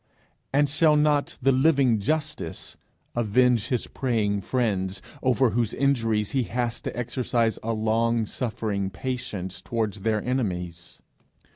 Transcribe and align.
and 0.51 0.67
shall 0.67 0.95
not 0.95 1.37
the 1.43 1.51
living 1.51 1.99
Justice 1.99 2.75
avenge 3.15 3.67
his 3.67 3.85
praying 3.85 4.41
friends 4.41 4.99
over 5.21 5.51
whose 5.51 5.75
injuries 5.75 6.31
he 6.31 6.41
has 6.41 6.81
to 6.81 6.97
exercise 6.97 7.59
a 7.61 7.71
long 7.73 8.25
suffering 8.25 8.89
patience 8.89 9.61
towards 9.61 9.99
their 9.99 10.19
enemies?' 10.23 11.03